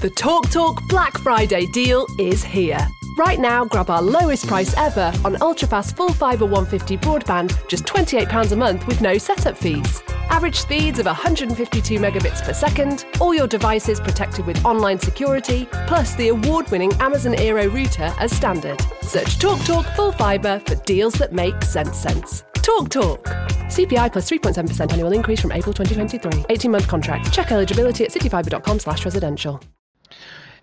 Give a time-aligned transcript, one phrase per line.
[0.00, 2.78] The Talk Talk Black Friday deal is here.
[3.18, 8.52] Right now, grab our lowest price ever on ultrafast full fibre 150 broadband, just £28
[8.52, 10.00] a month with no setup fees.
[10.30, 16.14] Average speeds of 152 megabits per second, all your devices protected with online security, plus
[16.14, 18.80] the award winning Amazon Aero router as standard.
[19.02, 22.44] Search Talk Talk Full Fibre for deals that make sense sense.
[22.62, 23.24] Talk Talk.
[23.66, 26.44] CPI plus 3.7% annual increase from April 2023.
[26.50, 27.32] 18 month contract.
[27.32, 29.60] Check eligibility at cityfibre.com slash residential.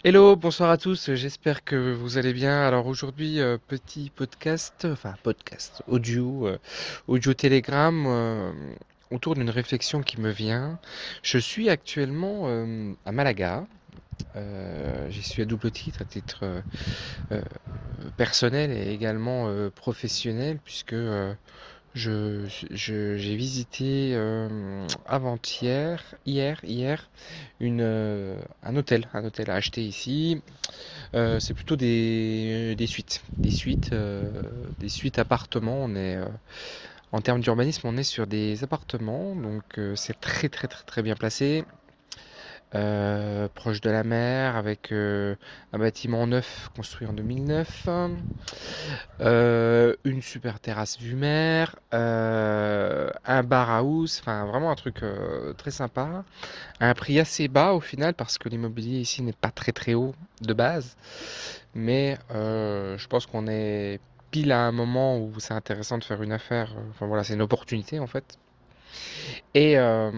[0.07, 2.61] Hello, bonsoir à tous, j'espère que vous allez bien.
[2.61, 6.59] Alors aujourd'hui, euh, petit podcast, enfin podcast, audio, euh,
[7.07, 8.51] audio télégramme, euh,
[9.09, 10.77] autour d'une réflexion qui me vient.
[11.23, 12.45] Je suis actuellement
[13.03, 13.65] à Malaga.
[15.09, 16.61] J'y suis à double titre, à titre
[18.15, 20.93] personnel et également professionnel, puisque
[21.95, 27.09] je, j'ai visité euh, avant-hier, hier, hier,
[27.59, 30.41] une, euh, un hôtel, un hôtel à acheter ici.
[31.15, 33.93] Euh, c'est plutôt des, des suites, des suites,
[34.79, 35.77] des suites appartements.
[35.81, 36.17] On est
[37.11, 41.15] en termes d'urbanisme, on est sur des appartements, donc c'est très très très très bien
[41.15, 41.63] placé,
[42.73, 45.35] euh, proche de la mer, avec euh,
[45.71, 47.89] un bâtiment neuf construit en 2009,
[49.21, 55.01] euh, une super terrasse vue mer, un bar house, enfin vraiment un truc
[55.57, 56.23] très sympa,
[56.79, 59.93] à un prix assez bas au final parce que l'immobilier ici n'est pas très très
[59.93, 60.97] haut de base,
[61.75, 63.99] mais je pense qu'on est
[64.31, 66.75] pile à un moment où c'est intéressant de faire une affaire.
[66.89, 68.37] Enfin voilà, c'est une opportunité en fait.
[69.53, 70.11] Et euh,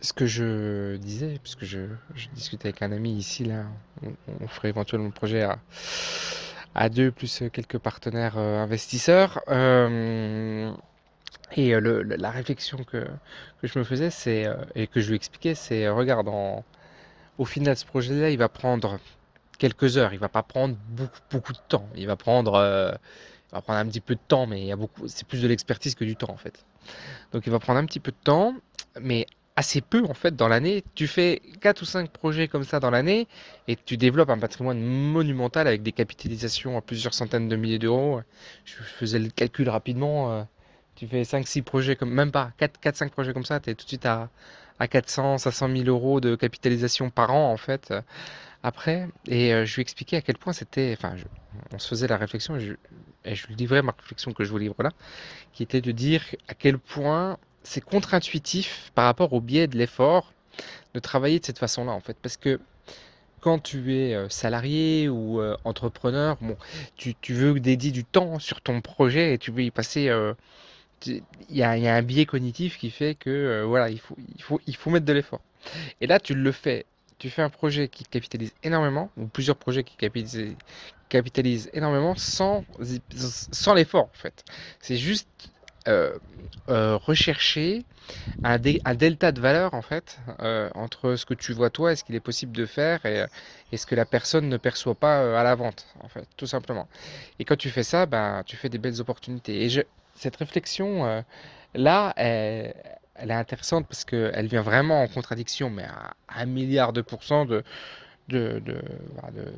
[0.00, 3.64] ce que je disais, puisque je, je discutais avec un ami ici, là,
[4.40, 5.46] on, ferait éventuellement le projet
[6.74, 9.40] à, deux, plus quelques partenaires euh, investisseurs.
[9.48, 10.72] euh,
[11.56, 13.06] et la réflexion que,
[13.62, 16.28] je me faisais, c'est, et que je lui expliquais, c'est, regarde,
[17.38, 18.98] au final, ce projet-là, il va prendre
[19.58, 20.76] quelques heures, il va pas prendre
[21.30, 21.88] beaucoup, de temps.
[21.94, 22.98] Il va prendre,
[23.54, 25.48] va prendre un petit peu de temps, mais il y a beaucoup, c'est plus de
[25.48, 26.64] l'expertise que du temps en fait.
[27.32, 28.54] Donc il va prendre un petit peu de temps,
[29.00, 29.26] mais
[29.56, 30.84] assez peu en fait dans l'année.
[30.94, 33.28] Tu fais 4 ou 5 projets comme ça dans l'année
[33.68, 38.20] et tu développes un patrimoine monumental avec des capitalisations à plusieurs centaines de milliers d'euros.
[38.64, 40.32] Je faisais le calcul rapidement.
[40.32, 40.42] euh,
[40.96, 43.70] tu fais cinq six projets comme, même pas, quatre quatre cinq projets comme ça, tu
[43.70, 44.30] es tout de suite à,
[44.78, 47.92] à 400, 500 000 euros de capitalisation par an en fait.
[48.64, 51.16] Après, et euh, je lui expliquais à quel point c'était, enfin,
[51.70, 54.82] on se faisait la réflexion, et je, lui livrais ma réflexion que je vous livre
[54.82, 54.90] là,
[55.52, 60.32] qui était de dire à quel point c'est contre-intuitif par rapport au biais de l'effort
[60.94, 62.16] de travailler de cette façon-là, en fait.
[62.22, 62.58] Parce que
[63.42, 66.56] quand tu es euh, salarié ou euh, entrepreneur, bon,
[66.96, 70.10] tu, veux dédier du temps sur ton projet et tu veux y passer.
[71.06, 74.74] Il y a, un biais cognitif qui fait que voilà, il faut, il faut, il
[74.74, 75.42] faut mettre de l'effort.
[76.00, 76.86] Et là, tu le fais.
[77.24, 80.58] Tu fais un projet qui capitalise énormément, ou plusieurs projets qui capitalisent,
[81.08, 82.66] capitalisent énormément sans,
[83.50, 84.44] sans l'effort, en fait.
[84.78, 85.30] C'est juste
[85.88, 86.18] euh,
[86.68, 87.86] euh, rechercher
[88.42, 92.04] un, delta de valeur, en fait, euh, entre ce que tu vois toi et ce
[92.04, 93.24] qu'il est possible de faire et,
[93.72, 96.90] et ce que la personne ne perçoit pas à la vente, en fait, tout simplement.
[97.38, 99.64] Et quand tu fais ça, ben, tu fais des belles opportunités.
[99.64, 101.24] Et cette réflexion,
[101.72, 102.74] là, elle,
[103.16, 107.44] elle est intéressante parce qu'elle vient vraiment en contradiction, mais à un milliard de pourcents
[107.46, 107.62] de,
[108.28, 108.82] de, de,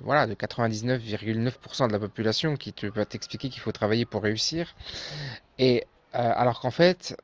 [0.04, 4.74] voilà, de 99,9% de la population qui te, va t'expliquer qu'il faut travailler pour réussir.
[5.58, 5.84] Et
[6.14, 7.16] euh, alors qu'en fait,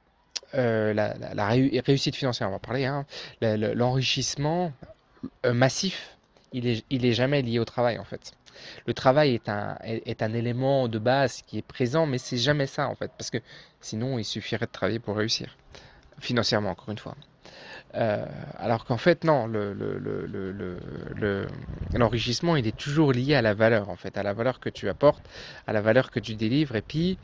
[0.54, 3.06] euh, la, la- la réu- réussite financière, on va parler, hein,
[3.40, 4.72] le- le- l'enrichissement
[5.46, 6.16] euh, massif,
[6.52, 8.32] il est, il est jamais lié au travail en fait.
[8.86, 12.66] Le travail est un, est un élément de base qui est présent, mais c'est jamais
[12.66, 13.38] ça en fait, parce que
[13.80, 15.56] sinon il suffirait de travailler pour réussir,
[16.20, 17.16] financièrement encore une fois.
[17.94, 18.24] Euh,
[18.56, 20.26] alors qu'en fait, non, le, le, le,
[21.14, 21.46] le,
[21.94, 24.88] l'enrichissement, il est toujours lié à la valeur, en fait, à la valeur que tu
[24.88, 25.28] apportes,
[25.66, 26.76] à la valeur que tu délivres.
[26.76, 27.18] Et puis,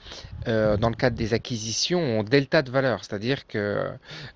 [0.48, 3.88] euh, dans le cadre des acquisitions, on delta de valeur, c'est-à-dire que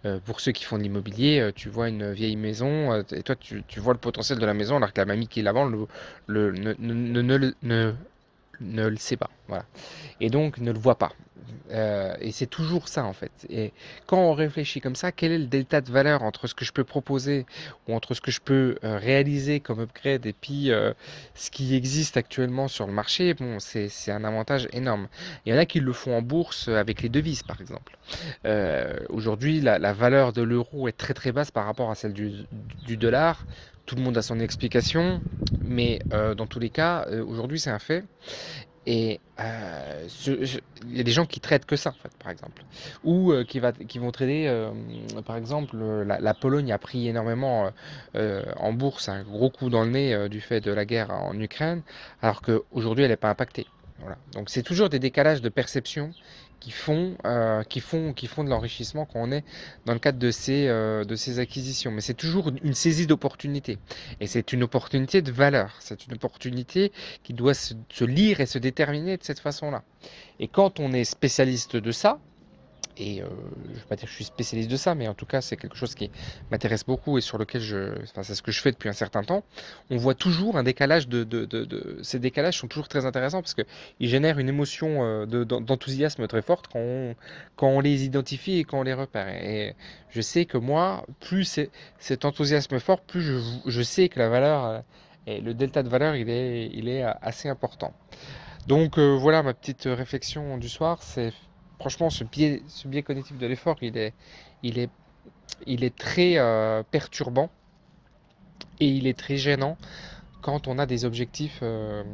[0.04, 3.22] euh, pour ceux qui font de l'immobilier, euh, tu vois une vieille maison euh, et
[3.22, 5.52] toi, tu, tu vois le potentiel de la maison, alors que la mamie qui la
[5.52, 5.86] vend ne,
[6.28, 7.94] ne, ne-
[8.60, 9.30] ne le sait pas,
[10.20, 11.12] Et donc ne le voit pas.
[11.72, 13.32] Euh, et c'est toujours ça en fait.
[13.48, 13.72] Et
[14.06, 16.72] quand on réfléchit comme ça, quel est le delta de valeur entre ce que je
[16.72, 17.46] peux proposer
[17.88, 20.92] ou entre ce que je peux euh, réaliser comme upgrade et puis euh,
[21.34, 25.08] ce qui existe actuellement sur le marché, bon, c'est, un avantage énorme.
[25.46, 27.96] Il y en a qui le font en bourse avec les devises par exemple.
[29.08, 33.46] Aujourd'hui, la, valeur de l'euro est très très basse par rapport à celle du, dollar.
[33.86, 35.20] Tout le monde a son explication,
[35.64, 38.04] mais dans tous les cas, aujourd'hui c'est un fait.
[38.86, 42.64] Et euh, il y a des gens qui traitent que ça, en fait, par exemple.
[43.04, 44.70] Ou qui, va, qui vont trader,
[45.24, 47.70] par exemple, la, Pologne a pris énormément
[48.14, 51.82] en bourse un gros coup dans le nez du fait de la guerre en Ukraine,
[52.22, 53.66] alors qu'aujourd'hui, elle n'est pas impactée.
[54.00, 54.16] Voilà.
[54.32, 56.12] Donc c'est toujours des décalages de perception
[56.62, 59.44] qui font, euh, qui font, qui font de l'enrichissement quand on est
[59.84, 61.90] dans le cadre de ces, euh, de ces acquisitions.
[61.90, 63.78] Mais c'est toujours une saisie d'opportunité.
[64.20, 65.74] Et c'est une opportunité de valeur.
[65.80, 66.92] C'est une opportunité
[67.24, 69.82] qui doit se, se lire et se déterminer de cette façon-là.
[70.38, 72.20] Et quand on est spécialiste de ça,
[72.96, 73.26] et euh,
[73.64, 75.40] je ne vais pas dire que je suis spécialiste de ça, mais en tout cas,
[75.40, 76.10] c'est quelque chose qui
[76.50, 78.02] m'intéresse beaucoup et sur lequel je.
[78.02, 79.44] Enfin, c'est ce que je fais depuis un certain temps.
[79.90, 81.24] On voit toujours un décalage de.
[81.24, 86.26] de, de, Ces décalages sont toujours très intéressants parce qu'ils génèrent une émotion euh, d'enthousiasme
[86.26, 87.16] très forte quand
[87.62, 89.28] on, les identifie et quand on les repère.
[89.28, 89.74] Et
[90.10, 91.60] je sais que moi, plus
[91.98, 94.64] cet enthousiasme fort, plus je, je sais que la valeur.
[94.64, 94.80] Euh,
[95.24, 97.94] et le delta de valeur, il est, il est assez important.
[98.66, 101.32] Donc voilà ma petite réflexion du soir, c'est
[101.82, 107.50] franchement, ce biais, cognitif de l'effort, il est, très euh, perturbant
[108.78, 109.76] et il est très gênant
[110.42, 112.04] quand on a des objectifs euh,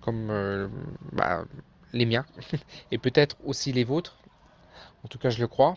[0.00, 0.68] comme euh,
[1.12, 1.44] bah,
[1.92, 2.24] les miens
[2.90, 4.16] et peut-être aussi les vôtres,
[5.04, 5.76] en tout cas je le crois,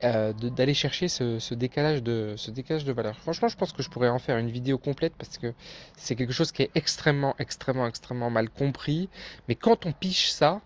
[0.00, 3.16] d'aller chercher ce décalage de valeur.
[3.16, 5.54] Franchement, je pense que je pourrais en faire une vidéo complète parce que
[5.96, 9.08] c'est quelque chose qui est extrêmement, extrêmement, extrêmement mal compris.
[9.48, 10.60] Mais quand on piche ça,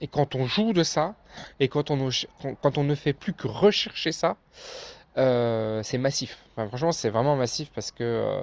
[0.00, 1.14] et quand on joue de ça,
[1.60, 2.08] et quand on,
[2.62, 4.36] quand on ne fait plus que rechercher ça,
[5.18, 6.38] euh, c'est massif.
[6.54, 8.42] franchement, c'est vraiment massif parce que, euh,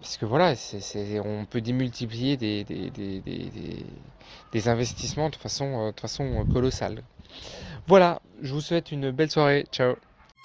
[0.00, 0.54] parce que voilà,
[1.24, 3.22] on peut démultiplier des, des, des,
[4.52, 7.02] des, investissements de façon, euh, de façon colossale.
[7.86, 9.66] Voilà, je vous souhaite une belle soirée.
[9.72, 9.94] Ciao.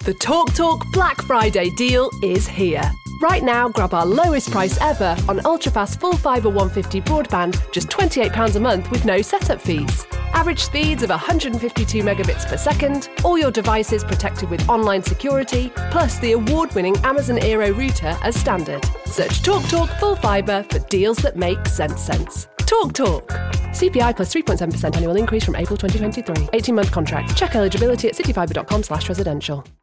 [0.04, 2.90] The Talk Talk Black Friday deal is here.
[3.20, 8.56] Right now, grab our lowest price ever on ultrafast full fibre 150 broadband, just £28
[8.56, 10.04] a month with no setup fees.
[10.34, 16.18] Average speeds of 152 megabits per second, all your devices protected with online security, plus
[16.18, 18.84] the award winning Amazon Aero router as standard.
[19.06, 22.48] Search TalkTalk Talk Full Fibre for deals that make sense sense.
[22.58, 23.28] Talk Talk.
[23.72, 26.50] CPI plus 3.7% annual increase from April 2023.
[26.52, 27.34] 18 month contract.
[27.34, 29.66] Check eligibility at cityfibre.com slash residential.